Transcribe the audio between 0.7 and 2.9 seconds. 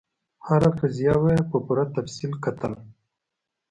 قضیه به یې په پوره تفصیل کتل.